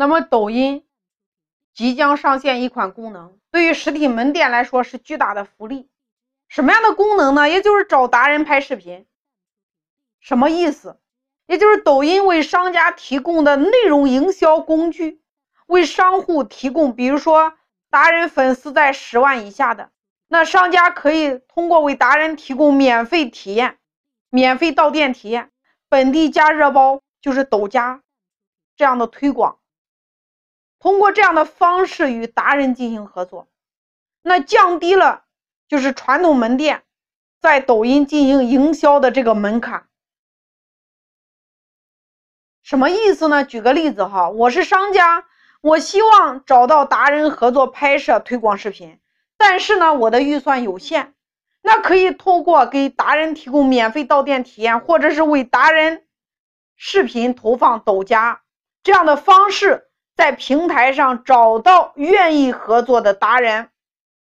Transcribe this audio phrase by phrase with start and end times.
[0.00, 0.86] 那么抖音
[1.74, 5.90] 即将上线一款功能，对于实体门店来说是巨大的福利。
[6.46, 7.48] 什么样的功能呢？
[7.48, 9.06] 也就是找达人拍视频。
[10.20, 11.00] 什么意思？
[11.46, 15.20] 也就是抖音为商家提供的内容营销工具，
[15.66, 17.54] 为商户提供，比如说
[17.90, 19.90] 达人粉丝在十万以下的，
[20.28, 23.78] 那商家可以通过为达人提供免费体验、
[24.30, 25.50] 免费到店体验、
[25.88, 28.00] 本地加热包，就是抖加
[28.76, 29.57] 这样的推广。
[30.80, 33.48] 通过这样的方式与达人进行合作，
[34.22, 35.24] 那降低了
[35.66, 36.84] 就是传统门店
[37.40, 39.88] 在抖音进行营销的这个门槛。
[42.62, 43.44] 什么意思呢？
[43.44, 45.24] 举个例子哈，我是商家，
[45.62, 49.00] 我希望找到达人合作拍摄推广视频，
[49.36, 51.14] 但是呢，我的预算有限，
[51.62, 56.06] 那可以通过给达人提供免费到店体验，或者是为达人
[56.76, 58.42] 视频投放抖加
[58.82, 59.87] 这样的方式。
[60.18, 63.68] 在平台上找到愿意合作的达人，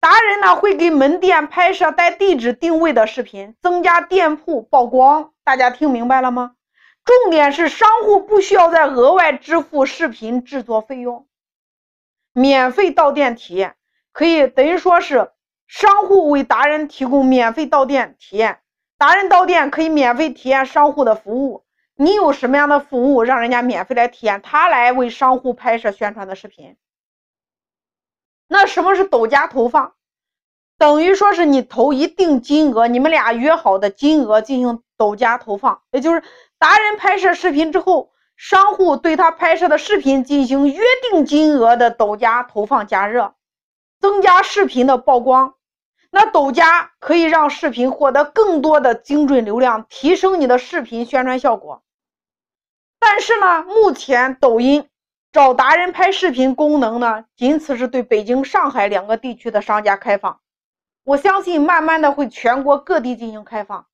[0.00, 5.30] 达人呢会给门店拍摄带地址定位的视频，增加店铺曝光。
[5.44, 6.56] 大家听明白了吗？
[7.04, 11.28] 重点是商户不需要再额外支付视频制作费用，
[12.32, 13.76] 免费到店体验
[14.10, 15.30] 可以等于说是
[15.68, 18.58] 商户为达人提供免费到店体验，
[18.98, 21.63] 达人到店可以免费体验商户的服务。
[21.96, 26.76] 你有什么样的服务，让人家免费来体验，他来为商户拍摄宣传的视频。
[28.48, 29.94] 那什么是抖加投放？
[30.76, 36.22] 等于说是你投一定金额，你们俩约好的金额进行抖加投放，也就是
[36.58, 43.34] 达人拍摄视频之后，商户对他拍摄的视频进行约定金额的抖加投放加热，
[44.00, 45.54] 增加视频的曝光。
[46.14, 51.82] 那抖加可以让视频获得更多的精准流量，提升你的视频宣传效果。
[53.00, 54.86] 但是呢，目前抖音
[55.32, 60.38] 找达人拍视频功能呢，仅此是对北京、上海两个地区的商家开放。
[61.02, 63.84] 我相信慢慢的会全国各地进行开放。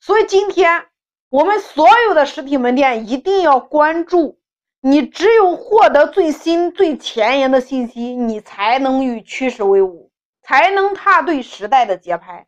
[0.00, 0.86] 所以今天
[1.28, 4.40] 我们所有的实体门店一定要关注，
[4.80, 10.09] 你只有获得最新最前沿的信息，你才能与趋势为伍。
[10.42, 12.46] 才能踏对时代的节拍。